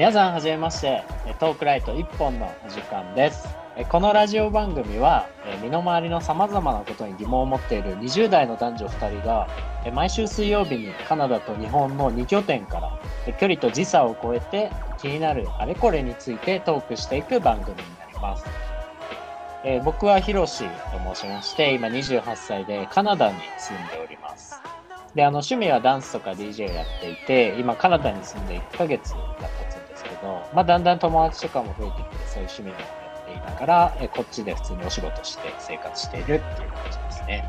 [0.00, 1.04] 皆さんはじめまして。
[1.40, 3.46] トークライト1本のお時間です。
[3.90, 5.28] このラジオ番組は
[5.62, 9.46] 身の回りのさまざまなことに疑問を持っている20代の男女2人が
[9.92, 12.98] 毎週水曜日にカナダと日本の2拠点から
[13.38, 18.46] 距離と時差を超えて気になるあれこれについてトークしていく番組になります。
[19.64, 24.62] え僕はヒロシと申しまして、今28歳でカナダに住んでおります。
[25.14, 29.18] で、あの趣味はダンスとか DJ をやっていて、今カナダに住んで1ヶ月が
[29.58, 29.69] 経つんですけ
[30.22, 32.86] ど、まあだんだん友達とかも増えてきて、そういう趣味もや
[33.22, 37.48] っていながら、えーこっちで普通にお仕事して生活しているっていう感じですね。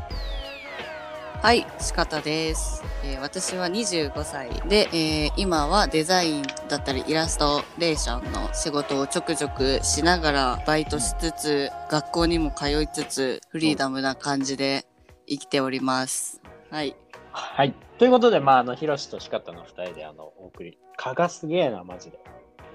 [1.42, 2.84] はい、しかたです。
[3.04, 14.86] えー私は25歳で、えー今はデザインだったりイラストレーションの仕事をちょくちょくしながらバイトしつつ、学校にも通いつつ、フリーダムな感じで
[15.26, 16.40] 生きております。
[16.70, 16.94] はい。
[17.32, 17.74] はい。
[17.98, 20.78] ということで、まあ、あの、ヒロシとシカタの2人で、あの、お送り。
[20.96, 22.18] 蚊がすげえな、マジで。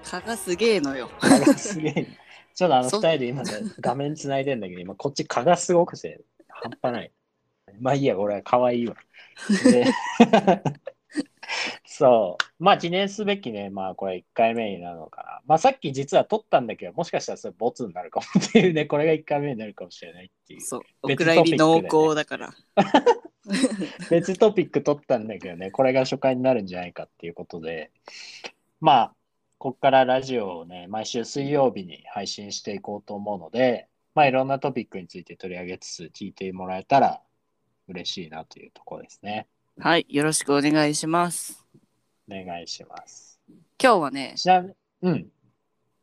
[0.04, 1.10] 蚊がすげえのよ。
[1.20, 2.08] 蚊がすげえな。
[2.54, 7.12] ちょっとあの、そ2人で今ね、画面つないでんだけど、今、こっち蚊がすごくて、半端ない。
[7.80, 8.96] まあいいや、俺は可愛いわ。
[9.64, 9.86] で
[11.86, 12.62] そう。
[12.62, 15.40] まあ記念すべきね、まあこれ1回目になるのかな。
[15.46, 20.60] まあさっき実は撮ったんだけど、もしかしたらそれボツになるかもっていうね、これが1回目になるかもしれないっていう。
[20.60, 20.82] そう。
[21.02, 22.54] お別蔵入り濃トピックでね厚だから。
[24.10, 27.90] 別トピック撮ったんだけどね、これが初回になるんじゃないかっていうことで、
[28.80, 29.14] まあ、
[29.58, 37.20] こっからラジオをね、毎週水曜日に配信していこうと思うので、まあいろんなトピックについて取り上げつつ聞いてもらえたら
[37.88, 39.48] 嬉しいなというところですね。
[39.80, 41.64] はい、よろしくお願いします。
[42.30, 43.40] お願いします。
[43.82, 45.26] 今日はね、ちなみに、うん。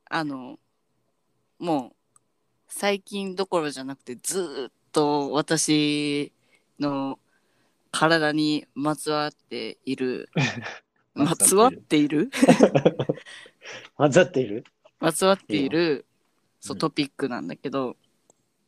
[0.09, 0.59] あの、
[1.57, 1.95] もう、
[2.67, 6.33] 最近どころじゃなくて、ずーっと私
[6.77, 7.19] の
[7.91, 10.29] 体にまつわっている、
[11.15, 12.29] まつわっている
[13.97, 14.63] 混ざっている
[14.99, 16.05] まつわっている、
[16.59, 17.97] そう、トピックなんだけど、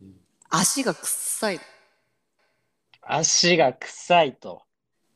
[0.01, 0.15] うん
[0.49, 1.59] 足が臭い。
[3.01, 4.63] 足が臭いと。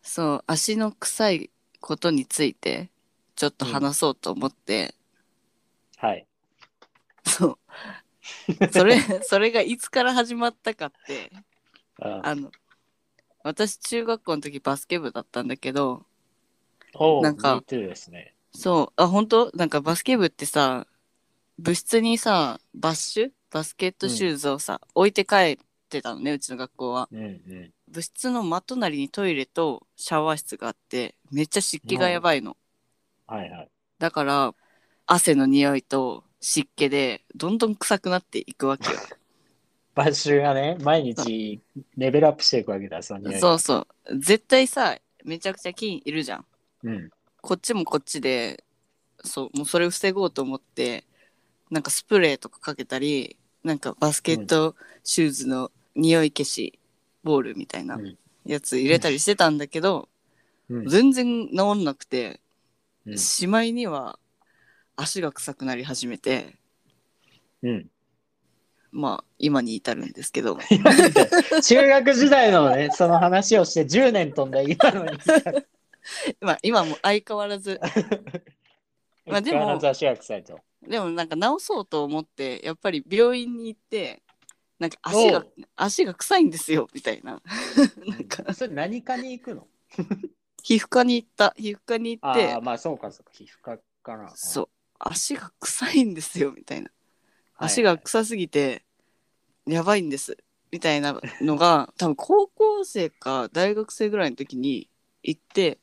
[0.03, 2.91] そう、足の臭いことについて、
[3.35, 4.93] ちょっと話そうと思って、
[5.97, 6.27] はい。
[7.25, 7.57] そう。
[8.71, 11.31] それ、それがいつから始まったかって、
[12.21, 12.51] あの、
[13.43, 16.05] 私中学校の時バスケ部だったんだけど、
[17.21, 17.63] なんか
[18.11, 18.35] ね。
[18.53, 19.51] そう、あ、本当？
[19.53, 20.87] なんかバスケ部ってさ、
[21.57, 23.31] 部室にさ、バッシュ？
[23.51, 25.57] バスケットシューズをさ、置いて帰っ
[25.89, 27.09] てたのね、うちの学校は。
[27.11, 27.71] うんうん。
[27.87, 32.55] 部室の真隣にトイレとシャワー室があって、めっちゃ湿気がやばいの。
[33.27, 33.69] はいはい。
[33.99, 34.55] だから、
[35.05, 38.99] 汗の匂いと湿気で、どんどん臭くなっていくわけよ。
[39.93, 41.61] バッシュがね、毎日
[41.97, 44.19] レベルアップしていくわけだ、その匂いがそうそう。
[44.19, 46.45] 絶対さ、めちゃくちゃ菌いるじゃん。
[46.83, 47.09] うん。
[47.41, 48.63] こっちもこっちで、
[49.23, 51.05] そう、もうそれを防ごうと思って、
[51.69, 56.79] なんかスプレーとかかけたり、なんかバスケットシューズの匂い消し
[57.23, 60.09] ボールみたいなうんやつ入れたりしてたんだけど、
[60.69, 62.39] うん全然治んなくて、
[63.05, 64.19] うんしまいには
[64.95, 66.55] 足が臭くなり始めて、
[67.63, 67.87] うん。
[68.91, 70.57] まあ今に至るんですけど、
[71.63, 75.17] 中学時代のね、その話をして10年飛んだ今のに。
[76.41, 77.79] まあ今も相変わらず、
[79.25, 79.79] まあでも。
[80.81, 84.23] でもなんか治そうと思って、やっぱり病院に行って、
[84.79, 85.45] なんか足が
[85.75, 87.41] 足が臭いんですよ、みたいな。
[88.07, 89.67] なんか、それ何かに行くの？
[90.63, 91.53] 皮膚科に行った。
[91.55, 94.31] 皮膚科に行ってああ、、まあそうかそうか、皮膚科かな。
[94.35, 96.85] そう、足が臭いんですよ、みたいな。
[96.85, 97.01] はい
[97.63, 98.83] 足が臭すぎて、
[99.67, 100.35] やばいんです、
[100.71, 104.89] みたいなのが、多分高校生か大学生ぐらいの時に
[105.21, 105.77] 行って、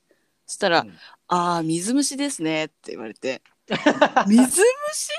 [0.48, 0.96] そしたら、うん。
[1.28, 3.42] ああ、水虫ですねって言われて、
[4.26, 4.62] 水虫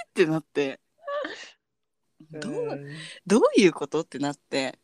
[0.08, 0.80] ってなって、
[2.32, 2.80] どう
[3.28, 4.80] どういうことってなって、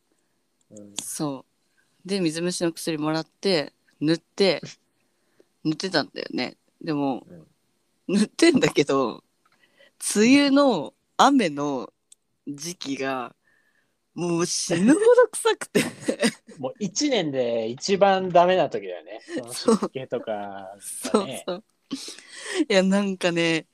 [0.69, 0.93] うん。
[1.01, 1.45] そ
[2.05, 2.07] う。
[2.07, 4.61] で、水虫の薬もらって、塗って、
[5.65, 6.57] 塗ってたんだよね。
[6.79, 7.25] でも、
[8.07, 9.23] 塗ってんだけど、
[10.15, 11.91] 梅雨の雨の
[12.47, 13.35] 時期が、
[14.13, 15.81] もう死ぬほど臭くて。
[16.59, 19.19] もう1年で一番ダメな時だよね。
[19.23, 21.27] その湿気とかそう。
[21.45, 21.63] そう。
[22.69, 23.67] いや、なんかね、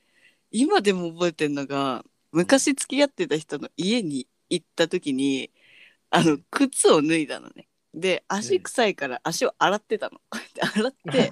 [0.52, 5.52] 今でも覚えてんのが、昔付き合ってた人の家に行った時に、
[6.10, 7.68] あの、靴を脱いだのね。
[7.94, 10.20] で、足臭いから足を洗ってたの。
[10.30, 11.32] こうやって洗っ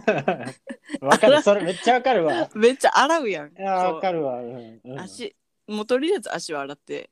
[1.00, 2.50] て、わかる、それめっちゃわかるわ。
[2.54, 3.54] めっちゃ洗うやん。
[3.54, 4.42] わかるわ。
[4.42, 5.36] うんうん足
[5.70, 7.12] もうとりあえず足を洗って、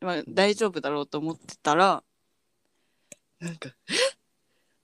[0.00, 2.02] まあ、大丈夫だろうと思ってたら
[3.40, 3.94] なんか「え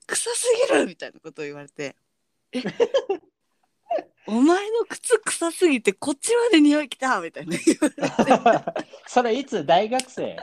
[0.06, 1.94] 臭すぎる!」みたいなことを言われて
[2.52, 2.62] 「え
[4.26, 9.64] お前の靴臭すぎてこっちまで匂いきたみたいな言われてそれいつ？
[9.64, 10.36] 大学生？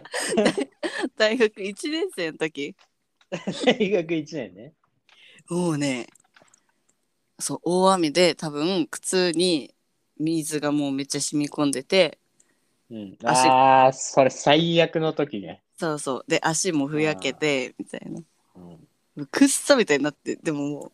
[1.18, 2.76] 大学1年生の時
[3.66, 4.74] 大学1年ね。
[5.50, 6.08] もうね
[7.40, 9.76] そう大雨で多分靴に
[10.18, 12.20] 水がもうめっちゃ染み込んでて
[12.90, 15.63] うん、足ああ、それ最悪の時ね。
[15.78, 16.26] そうそう。
[16.28, 18.22] で足もふやけてみたいな。
[19.16, 20.92] うん、くっさみたいになってでももう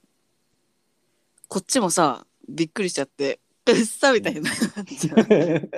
[1.48, 5.26] こっちもさびっくりしちゃってくっさみたいになっちゃう。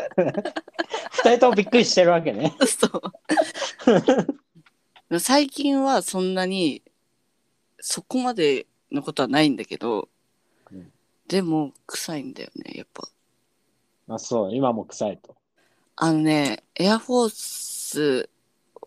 [1.12, 2.56] 二人ともびっくりしてるわけね。
[2.66, 2.88] そ
[5.10, 5.20] う。
[5.20, 6.82] 最近はそんなに
[7.80, 10.08] そこまでのことはないんだけど、
[10.72, 10.92] うん。
[11.28, 13.08] でも臭いんだよねやっぱ。
[14.08, 15.36] あそう、今も臭いと。
[15.98, 18.30] あのねエアフォース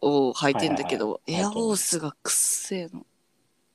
[0.04, 1.44] を履いてんだけど、はいはいはい。
[1.44, 3.06] エアフォースがくっせえの。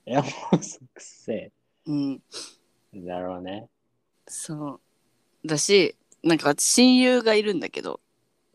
[0.06, 0.28] いや、も
[0.60, 1.52] うすくせ
[1.86, 2.22] うん。
[2.94, 3.02] え。
[3.02, 3.68] だろうね。
[4.28, 4.80] そ
[5.44, 5.48] う。
[5.48, 8.02] だしなんか私親友がいるんだけど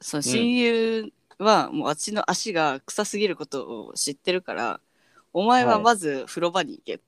[0.01, 4.81] その親友はもうあっちの足が臭すぎることを知ってるから、
[5.33, 7.05] お前はまず風呂場に行けって。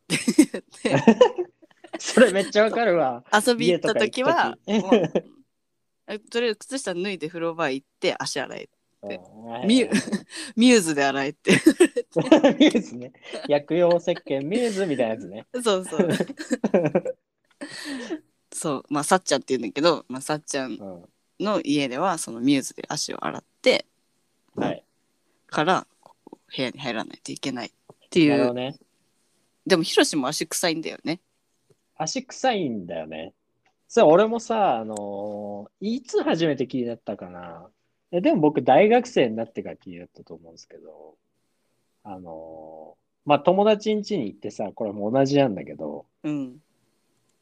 [0.84, 1.16] 言って、
[1.98, 3.22] それめっちゃわかるわ。
[3.32, 4.80] 遊び行った時は家
[6.30, 8.58] とりあえず靴下脱いで風呂場行って足洗え。
[8.58, 8.70] で
[9.02, 9.10] うん
[9.66, 9.90] ミュ
[10.56, 13.12] ミューズで洗えって ミューズね。
[13.48, 15.46] 薬用石鹸ミューズみたいなやつね。
[15.62, 16.08] そうそう
[18.52, 21.04] そうまあさっちゃんって言うんだけど、まあ、さっちゃんうん
[21.38, 23.84] の家ではそのミューズで足を洗って
[24.54, 24.82] はい。
[25.46, 25.86] から
[26.56, 27.70] 部屋に入らないといけないっ
[28.08, 28.78] ていうね。
[29.66, 31.20] でもヒロシも足臭いんだよね
[31.96, 33.34] 足臭いんだよね。
[33.88, 37.68] それ俺もさ、あのーいつ初めて気になったかな。
[38.12, 41.14] えでも僕大学生になってから気になったと思うんですけど、
[42.04, 42.96] あのー
[43.28, 46.56] まあ友達ん家に行ってさ、これも同じなんだけど、うん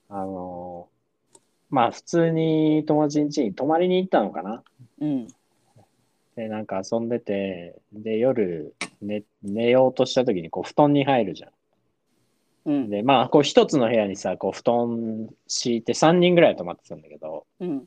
[0.09, 1.39] あのー
[1.71, 4.63] まあ普通に友達ん家に泊まりに行ったのかな。
[5.01, 5.29] うん
[6.37, 11.51] で、なんか遊んでて、で、夜寝、寝ようとした時にこう布団に入るじゃん。
[12.67, 17.85] うんで、まあ、こう一つの部屋にさ、こう布団敷いて3人ぐらい泊まってたんだけど、うん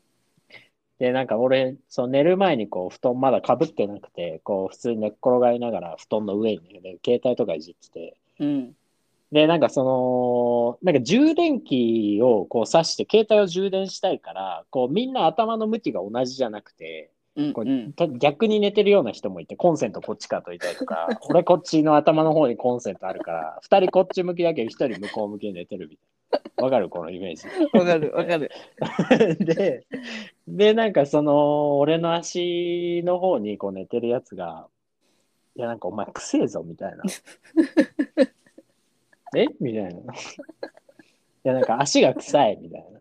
[1.00, 8.76] で、なんか俺、そう寝る前にこう布団まだかぶってなくて、こう普通に寝っ転がりながら布団の上にね、で携帯とかいじってて、うん。
[9.32, 17.12] で、なんかその、なんか充電器をこう挿して携帯を充電したいから、こうみんな頭の向きが同じじゃなくて、
[17.54, 17.70] こううん。
[17.70, 26.17] うんた逆に寝てるような人もいて、コンセントこっちかといたりとか、 俺こっちの頭の方にコンセントあるから、二人こっち向きだけど一人向こう向きに寝てるみたいな。
[26.58, 27.48] わかるこのイメージ。
[27.74, 28.50] わかるわかる
[29.46, 29.86] で、
[30.48, 34.68] で、なんかその、俺の足の方にこう寝てるやつが、
[35.56, 37.04] いや、なんかお前くせえぞ、みたいな。
[39.36, 39.48] え？
[39.60, 39.90] みたいな。
[39.92, 39.96] い
[41.44, 43.00] や、なんか足が臭い、みたいな。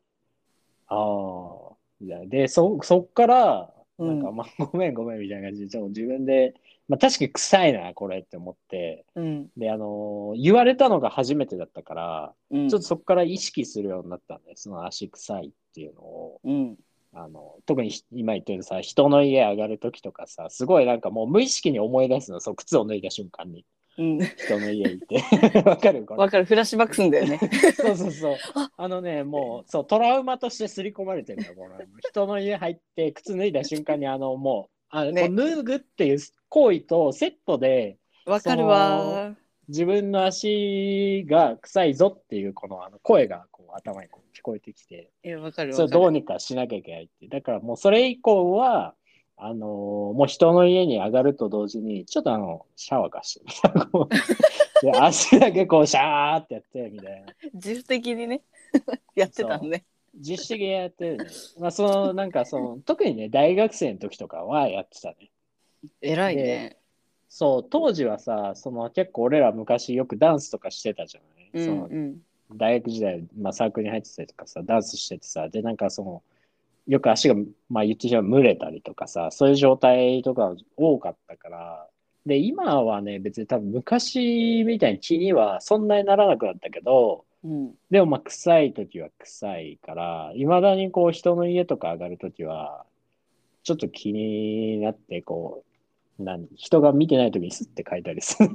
[0.89, 2.27] ああ、みたいな。
[2.27, 6.55] で、そ、そっから、なんか、うんまあ、ごめんごめん、みたいな感じで、ちょっと自分で、
[6.89, 9.49] まあ、確かに臭いな、これって思って、うん。
[9.57, 12.69] で、あのー言われたのが初めてだったから、うん。
[12.69, 16.77] ちょっとそこから意識するようになったんで、その足臭いっていうのを、うん。
[17.13, 23.65] あの、特にひ今言ってるさ、人の家上がるときとかさ、すごいなんかもう無意識に思い出すの、そう、靴を脱いだ瞬間に、
[23.99, 24.21] うん。
[24.21, 25.63] 人の家行って。
[25.65, 26.45] わかるわかる。
[26.45, 27.41] フラッシュバックすんだよね。
[27.75, 28.37] そうそうそう。
[28.77, 28.89] あ。
[28.89, 34.69] のね、もう、そう、トラウマとして刷り込まれてるのよ、この人の家入って、靴脱いだ瞬間に、あの、も
[35.05, 39.35] う、あねこう脱ぐっていう行為とセットで、わかるわ。
[39.69, 47.29] 自分の足が臭いぞっていう、このあの声がこう頭にこう聞こえてきて、いやわかるそれどうにかしなきゃいけないって。
[47.29, 48.95] だからもうそれ以降は、
[49.39, 49.59] あのー
[50.15, 57.35] もう人の家に上がると同時に、ちょっとあの、シャワー貸して 足だけこうシャーってやってみたいな。
[57.55, 58.43] 自主的にね。
[59.15, 59.85] やってたのね
[60.17, 61.27] 実施的にやってるね。
[61.59, 65.31] まあその、なんかその、 特にね、大学生の時とかはやってたね。
[66.01, 66.79] 偉いね
[67.29, 72.23] そう、当時はさ、その結構俺ら昔よくダンスとかしてたじゃない、うそのんうん
[72.55, 76.23] 大学時代、まあ、サークルに入ってたりとかさ、ダンスしててさ、で、なんかその、
[76.87, 77.35] よく足が、
[77.69, 81.89] まあ言ってしまう蒸れたりとかさ、そういう状態とか多かったから、
[82.25, 92.85] で、今はね、別に多分昔みたいに気にはそんなにならなくなったけど、うんでもまあ臭い時は臭いから、いまだにこう人の家とか上がる時は、
[93.63, 95.65] ちょっと気になって、こ
[96.19, 98.49] う、何人が見てない時にスッて書いたりする。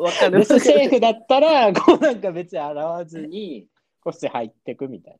[0.00, 3.66] わかる別にセーフだったら、こうなんか別に洗わずに、
[4.02, 5.18] こうして入ってくみたい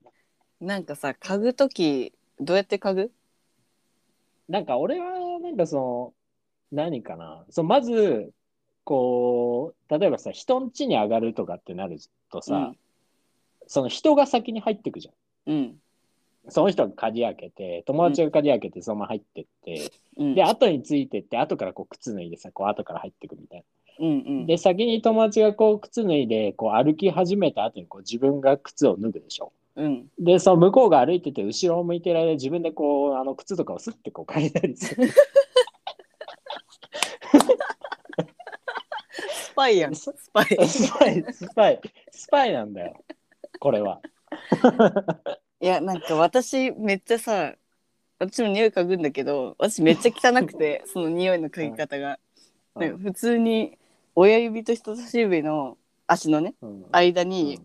[0.61, 0.67] な。
[0.67, 3.13] なんかさ嗅ぐときどうやって嗅ぐ？
[4.49, 6.15] なんか俺は、なんかその、
[6.71, 7.45] 何かな。
[7.51, 8.33] そうまず、
[8.89, 11.99] こう、例えばさ、人ん家に上がるとかってなる
[12.33, 12.73] とさ、
[13.67, 15.53] その人が先に入ってくじゃん。
[15.53, 15.75] うん。
[16.49, 20.35] その人が鍵開けて、友達が鍵開けてそのまま入ってって、うん。
[20.35, 23.65] で、後についてって、後からこう靴脱いでさ、こう後から入ってくみたい
[24.01, 24.41] うんうん。
[24.41, 24.47] な。
[24.47, 29.53] で、先に友達がこう靴脱いで、こう歩き始めた後にこう自分が靴を脱ぐでしょ。
[29.77, 30.07] うん。
[30.19, 35.09] で、その向こうが歩いてて、後ろを向いてる間、自分でこう、あの靴とかをスッてこう借りたりする。
[39.19, 39.95] スパイやん。
[39.97, 40.69] スパイ。
[40.69, 41.81] スパイ、スパイ、
[42.13, 43.05] スパイなんだよ。
[43.59, 44.01] これは。
[45.61, 47.57] いや、なんか私めっちゃさ、
[48.21, 52.21] 私も匂い嗅ぐんだけど、私めっちゃ汚くて、 その匂いの嗅ぎ方が。
[52.77, 53.77] なんか普通に
[54.15, 57.61] 親指と人差し指の足のね、うん間に、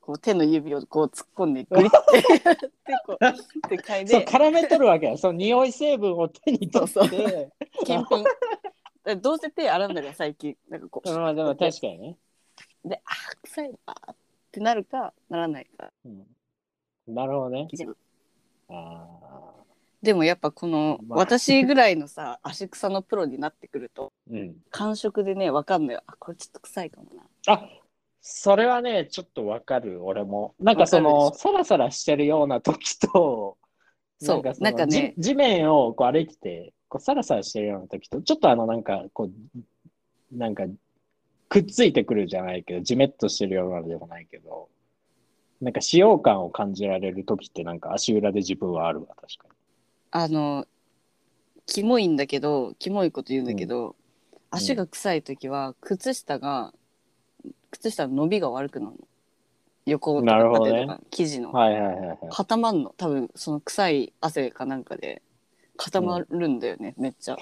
[0.00, 1.96] こう手の指をこう突っ込んでグリッて
[2.44, 2.68] やって
[3.04, 5.16] こうって嗅いそう、で絡めとるわけよ。
[5.16, 6.92] その匂い成分を手に取って。
[6.92, 7.52] そうそう
[7.84, 8.24] 検品
[9.20, 10.56] どうせ手洗うんだから最近。
[10.68, 12.16] なんかこう、まあでも確かにね。
[12.84, 14.16] であー臭いわーっ
[14.52, 16.26] てなるかならないかうん。
[17.14, 17.68] なるほどね。
[18.68, 19.06] あ
[20.02, 21.18] でもやっぱこのまあ。
[21.18, 24.56] 私ぐらいのさ足草のプロになってくるとーうん。
[24.70, 25.96] 感触でねわかんない。
[25.96, 27.22] あこれちょっと臭いかもな。
[27.46, 27.68] あ
[28.26, 30.54] それはね、ちょっとわかる、俺も。
[30.58, 33.58] なんかそわの、かサラサラしてるような時と、
[34.18, 35.14] そうそのなんかね。
[35.16, 40.62] じ地面をこう歩いてて、こうサラサラしてるような時と、ちょっとあの、なんか、こう、なんか、
[41.48, 44.68] くっついてくるじゃないけど、じめっとしてるようなのでもないけど、
[45.60, 49.48] なんか使用感を感じられる時って、なんか足裏で自分はあるわ、確か
[50.12, 50.66] あの
[51.66, 53.96] キモいんだけどキモいこと言うんだけど、
[54.50, 56.72] 足が臭い時は靴下が
[57.72, 58.98] 靴下の伸びが悪くなるの。
[59.86, 60.70] 横とかなるほどね。
[60.72, 61.54] 縦とか生地の、に。
[61.54, 62.18] はいはいはいはい。
[62.30, 62.94] 固まんの。
[62.96, 65.22] 多分その臭い汗かなんかで
[65.76, 67.36] 固まるんだよね、めっちゃ。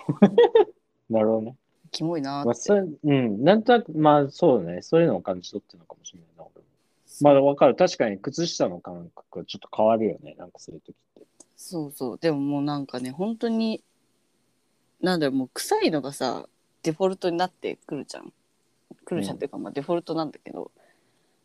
[1.11, 1.57] なるほどね。
[1.91, 6.67] キモいなーまあ、って、それ、うん、なんとなく、まあ、そうね、そういうのを感じ取ってるのかもしれないな、俺も。
[7.21, 7.75] まあ、わかる。
[7.75, 11.27] 確かに、靴下の感覚がちょっと変わるよね、なんかそういう時って。
[11.57, 12.19] そうそう。
[12.19, 13.85] でももうなんかね本当に
[15.01, 16.49] なんだろうもう臭いのがさ
[16.83, 18.33] デフォルトになってくるじゃん。
[19.05, 20.73] くるじゃんっていうか、まあデフォルトなんだけど、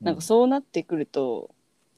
[0.01, 1.51] なんかそうなってくると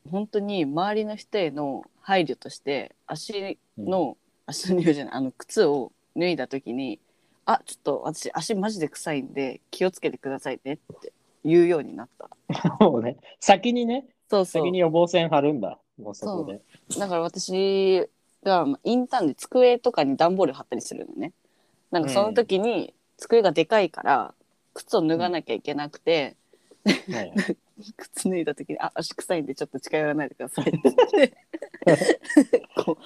[0.10, 4.18] 本当に周りの人への配慮として足の、
[4.50, 5.14] 足の匂いじゃない。
[5.14, 7.00] あの靴を脱いだ時に
[7.46, 11.14] 「あちょっと私足マジで臭いんで気をつけてくださいね」って
[11.44, 12.30] 言うようになった。
[12.80, 13.18] そうね。
[13.40, 14.64] 先にね、そうそう。
[14.64, 15.80] 先に予防線張るんだ。
[15.98, 16.62] もうそこで。
[16.98, 18.10] だから私
[18.44, 21.34] がまあインターンで机とかに段ボール貼ったりするのね。
[21.92, 24.34] なんかその時に机がでかいから
[24.74, 26.36] 靴を脱がなきゃいけなくて、
[26.86, 27.34] はいはい。
[27.96, 31.38] 靴脱いだ時に「あ足臭いんでちょっと近寄らないでください」って言って。
[32.84, 33.04] こう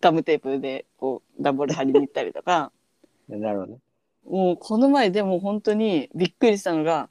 [0.00, 2.72] ガムテープでこう段ボール貼りに行ったりとか。
[3.28, 3.78] なるほどね。
[4.24, 7.08] もうこの前でも本当にびっくりしたのが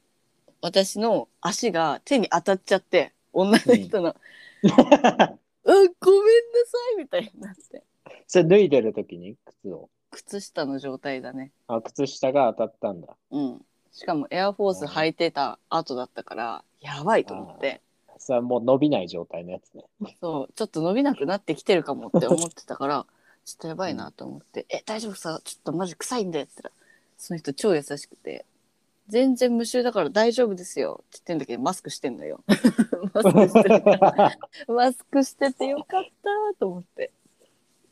[0.60, 4.14] 私の足が手に当たっちゃって女の人の
[4.62, 7.82] 「うん、ごめんなさい」みたいになって。
[8.26, 9.36] それ脱いでる時に？
[9.44, 9.90] 靴を。
[10.10, 11.52] 靴下の状態だね。
[11.66, 13.16] あ、靴下が当たったんだ。
[13.30, 13.66] うん。
[13.92, 17.82] しかもエアフォース履いてた後だったからやばいと思って
[18.18, 19.84] それはもう伸びない状態のやつね。
[20.20, 23.06] そうちょっと伸びなくなってきてるかもって思ってたから
[23.44, 25.40] ちょっとやばいなと思って「え大丈夫さ？
[25.44, 26.74] ちょっとマジ臭いんで」って言ったら
[27.16, 28.44] その人超優しくて
[29.08, 32.42] 「全然無臭だから大丈夫ですよ」って言ってんだけどマスクしてんのよ。
[33.14, 34.38] マスクしてるから。
[34.68, 37.10] マスクしててよかったと思って。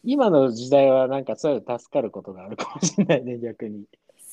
[0.04, 3.86] 今の時代はなんかそういうの助かることがあるかもしれないね、逆に。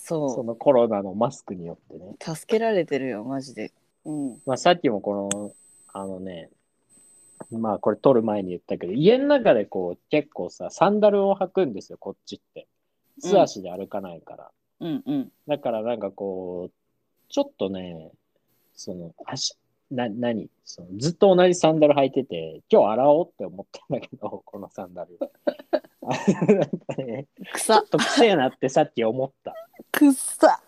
[0.04, 2.16] そそのコロナのマスクによってね。
[2.20, 3.72] う助けられてるよマジで。
[4.06, 4.42] うん。
[4.46, 5.52] まあさっきもこの、
[5.94, 6.50] あのね、
[7.52, 12.68] まあこれ撮る前に言ったけど、家の中でこう結構さ、サンダルを履くんですよ、こっちって。
[13.20, 14.52] 素足で歩かないから。
[14.80, 16.74] うんうんだからなんかこう、
[17.30, 18.12] ちょっとね、
[18.76, 19.56] その足、
[19.92, 20.50] な、何？
[20.66, 25.20] そのずっと同じサンダル履いてて、今日洗おうって思ったんだけど、 このサンダル。
[26.02, 26.08] あ
[26.52, 29.54] なんかね、ちょ草っと癖えなってさっき思った。
[29.92, 30.62] 草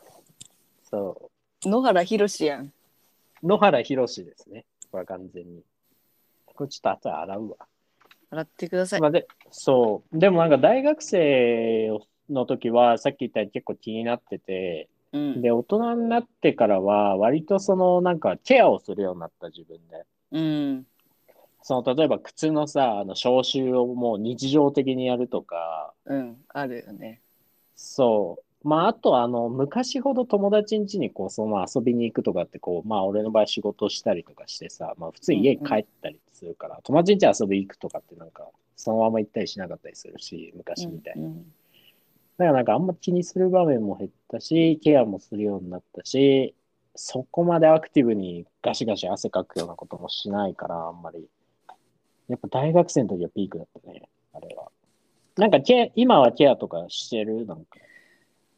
[0.84, 1.32] そ
[1.64, 3.48] 野原ひろしやんう。
[3.48, 4.66] 野原宏しですね。
[4.96, 5.62] これは完全に。
[6.46, 7.56] これちょっと後で洗うわ。
[8.30, 10.18] 洗ってくださいまあ、でそう。
[10.18, 11.90] でもなんか大学生
[12.30, 20.06] の時は、さっき言ったように結構気になってて、うんで、大人になってからは、割とそのなんかケアをするようになった自分で。
[20.32, 20.88] うん
[21.62, 27.22] その例えば靴のさ、あの消臭をもう日常的にやるとか、うんあるよね
[27.76, 28.45] そう。
[28.66, 41.26] まあ、あと、あの、昔ほど友達ん家にこう、その遊びに行くとかって、こう、まあ、俺の場合仕事したりとかしてさ、まあ、普通に家に帰ったりするから、友達ん家遊び行くとかってなんか、そのまま行ったりしなかったりするし、昔みたいに。
[41.26, 41.46] うん
[42.38, 46.54] だからなんかあんま気にする場面も減ったし、ケアもするようになったし、
[46.94, 51.30] そこまでアクティブにガシガシ汗かくようなこともしないから、あんまり。
[52.28, 54.70] やっぱ大学生の時はピークだったね、あれは。
[55.38, 57.46] なんかケア、今はケアとかしてる？
[57.46, 57.80] なんか。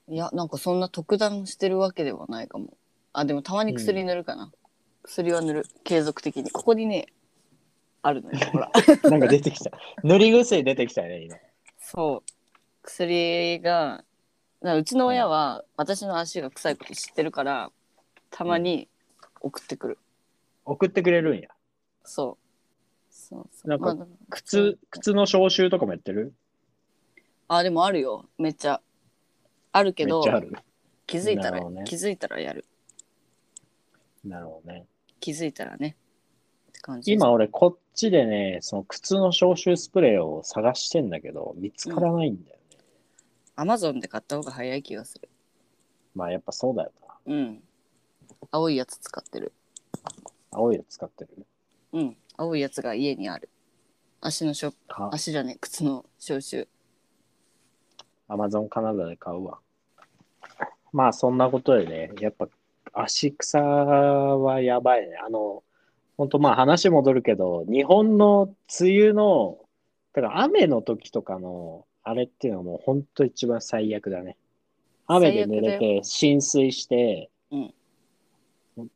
[0.10, 2.78] いやなんかそんな特段してるわけではないかも。
[3.14, 4.52] あでもたまに薬塗るかな、
[5.04, 5.66] 薬は塗る。
[5.84, 6.52] 継続的に。
[6.52, 7.08] ここにね
[8.04, 8.72] あるのよ ほら。
[9.04, 9.72] なんか出てきた。
[10.04, 11.36] 塗り薬出てきたよね、今。
[11.80, 12.32] そう。
[12.84, 14.04] 薬が
[14.62, 17.72] なうちの親は私の足が臭いこと知ってるから
[18.30, 18.88] たまに
[19.42, 20.00] 送ってくる、
[20.66, 21.50] 送ってくれるんや。
[22.04, 23.14] そう。
[23.14, 23.70] そうそう。
[23.70, 26.34] なんかまあ靴、靴の消臭とかもやってる？
[27.50, 28.26] あでもあるよ。
[28.38, 28.82] めっちゃ
[29.78, 30.52] あるけどめっちゃある。
[31.06, 32.66] 気づいたら、なるほどね気づいたらやる
[34.26, 34.86] なるほどね。
[35.20, 35.96] 気づいたらね
[36.70, 42.78] って感じです今俺こっちでね、その靴の消臭スプレーを探してんだけど、見つからないんだよね。
[43.56, 45.30] アマゾンで買った方が早い気がする
[46.14, 47.16] まあやっぱそうだよな。
[47.26, 47.64] うん
[48.52, 49.54] 青いやつ使ってる
[50.52, 51.46] 青いやつ使ってる？
[51.94, 53.50] うん青いやつが家にある
[54.22, 56.68] 足のしょか足じゃねえ靴の消臭
[58.28, 59.60] アマゾンカナダで買うわ。
[60.94, 62.48] まあそんなことでね、やっぱ
[62.94, 65.16] 足草はやばいね。
[65.26, 65.64] あの、
[66.18, 69.58] 本当まあ話戻るけど、日本の梅雨の、
[70.14, 74.38] だから雨の時とかのあれっていうのはもう本当一番最悪だね。
[75.08, 77.74] 雨で濡れて浸水して、うん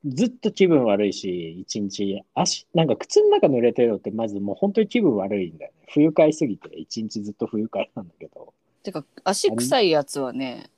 [0.06, 5.88] ずっと気分悪いし、一日、足、なんか靴の中濡れてるのってまずもう本当に気分悪いんだよね。
[5.92, 8.54] 不愉快すぎて、一日ずっと不愉快なんだけど。
[8.84, 10.70] てか足臭いやつはね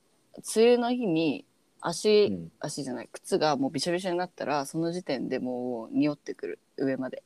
[0.56, 1.44] 梅雨の日に
[1.80, 2.52] 足、うん。
[2.60, 6.58] 足じゃない靴がもうびしょびしょになったらその時点でもう匂ってくる。
[6.76, 7.22] 上まで。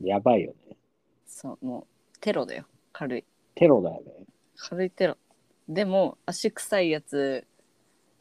[0.00, 0.76] やばいよね。
[1.26, 2.64] そうもうテロだよ。
[2.92, 3.24] 軽い。
[3.54, 4.12] テロだよね。
[4.56, 5.16] 軽いテロ。
[5.68, 7.46] でも足臭いやつ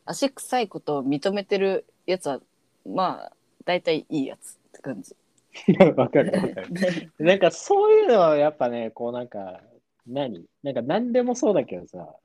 [0.06, 2.40] 足臭いことを認めてるやつは
[2.86, 3.34] まあ
[3.66, 5.16] 大体いいやつって感じ。
[5.96, 7.12] わかるわかる。
[7.20, 9.62] なんかそういうのはやっぱね、こうなんか、
[10.08, 10.46] 何？
[10.64, 12.16] なんか何でもそうだけどさ、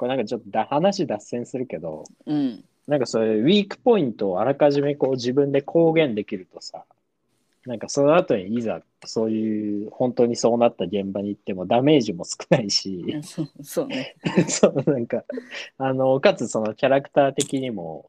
[0.00, 2.64] これなんかちょっとだ話脱線するけど、うん。
[2.88, 6.84] なんかそういうウィークポイントをあらかじめこう自分で公言できるとさ、
[7.66, 14.16] なんかその後にいざそういう本当にそうなった現場に行ってもダメージも少ないし、そう そうね。
[14.48, 15.22] そうなんか、
[15.76, 18.08] あの、かつそのキャラクター的にも、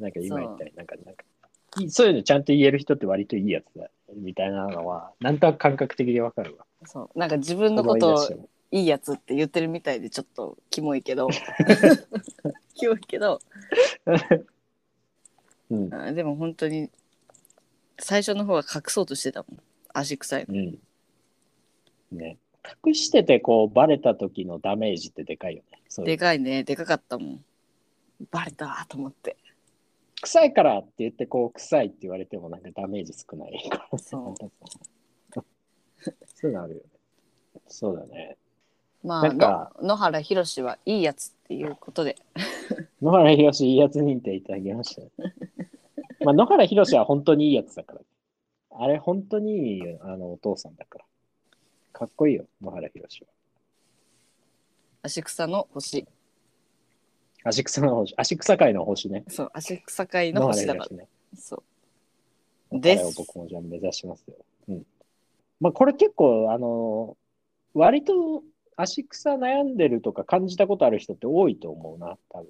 [0.00, 1.24] なんか今言ったようになんか、なんか、
[1.90, 6.64] そういうのちゃんと言える人って割といいやつだ、みたいなのは、なんとなく感覚的にわかるわ。
[6.86, 7.18] そう。
[7.18, 8.26] なんか自分のことを
[8.70, 11.28] いいやつって言ってるみたいでちょっとキモいけど
[12.74, 13.40] キモいけど
[15.70, 15.94] うん。
[15.94, 16.90] あでも本当に
[17.98, 19.60] 最初の方は隠そうとしてたもん
[19.92, 22.18] 足臭いのうん。
[22.18, 22.38] ね。
[22.86, 25.80] 隠してて、こう、バレた時のダメージってでかいよね。
[25.88, 27.44] そういうでかいねでかかったもん
[28.30, 29.36] バレたと思って
[30.20, 33.98] 臭いからって言って、こう、臭いって言われてもなんかダメージ少ないから。
[33.98, 34.34] そう
[36.34, 36.84] そういうのあるよね。
[37.68, 38.36] そうだね。
[39.04, 42.16] まあなんかの野原宏はいいやつっていうことで
[43.00, 45.10] 野原ひろしいいやつ認定いただきましたね。
[46.24, 48.00] まあ、野原ひろしは本当にいいやつだから。
[48.70, 51.04] あれ、本当にいいあのお父さんだから。
[51.92, 53.28] かっこいいよ、野原ひろしは。
[55.02, 56.06] 足草の星
[57.44, 59.24] 足草の星、足草界の星ね。
[59.28, 61.08] そう足草界の星だからね。
[61.36, 61.62] そ
[62.72, 62.98] うで。
[62.98, 64.34] す僕もじゃあ目指しますよ。
[64.68, 64.86] うん。
[65.60, 67.16] まあ、これ結構、あの
[67.74, 68.42] 割と
[68.80, 72.46] 足草悩んでるとか感じたことある人って多いと思うな、多分。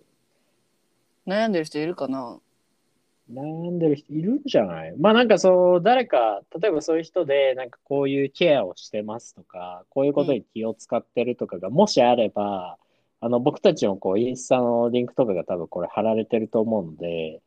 [1.26, 2.38] 悩んでる人いるかな？
[3.32, 4.94] 悩んでる人いるんじゃない？
[4.98, 12.76] まあなんかそう、誰か、例えばそういう人で、なんかこういうケアをしてますとか、こういうことに気を使ってるとかが、もしあれば、
[13.20, 17.40] あの、僕たちのこう、インスタのリンクとかが多分これ貼られてると思うので、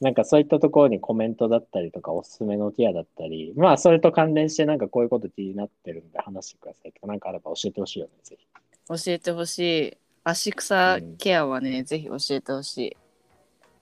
[0.00, 8.46] なんかそういったところにコメントだったりとか、おすすめのケアだったり、まあそれと関連してなんかこういうこと気になってるんで話してくださいとか、なんかあれば教えてほしいよね、ぜひ。
[8.88, 12.96] 教えてほしい足草ケアはね、ぜひ教えてほしい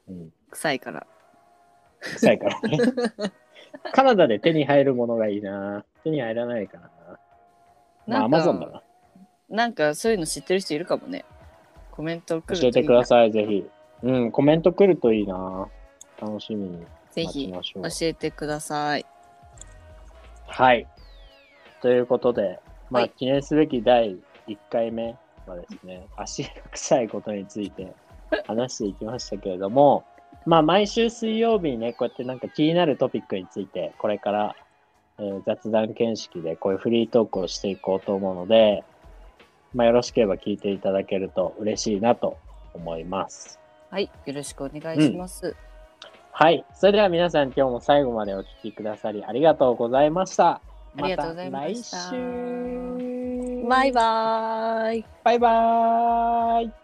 [0.08, 0.32] うん。
[0.50, 1.06] 臭いから
[2.00, 2.78] 臭いからね。
[3.92, 5.84] カナダで手に入るものがいいな。
[6.04, 6.90] 手に入らないかな。
[8.06, 8.82] まあ、アマゾンだな。
[9.48, 11.24] なんかそういうの知ってる人いるかもね
[11.90, 13.66] コメント来る教えてくだいさい、ぜひ。
[14.02, 15.68] うん、コメント来るといいな。
[16.20, 17.88] 楽しみに待ぜひちましょう教。
[18.02, 19.06] えてください
[20.46, 20.86] はい。
[21.80, 27.92] ということで、まあ、はい記念すべき第1回目はですね、足が臭いことについて
[28.46, 30.04] 話していきましたけれども、
[30.46, 34.56] まあ、毎週水曜日にね、こうやってなんか気になるトピックについて、これから、
[35.18, 38.82] えー雑談形式でこういうフリートークをしていこうと思うので、
[39.72, 42.36] まあ、よろしければ聞いていただけると嬉しいなと
[42.74, 43.60] 思います。
[43.90, 45.54] はいよろしくお願いします、
[46.36, 46.64] はい。
[46.74, 50.60] それでは皆さん今日も最後までお聞きくださりありがとうございました。
[50.96, 55.04] ありがとうございましたた来週バイバーイ。
[55.22, 56.83] バイバーイ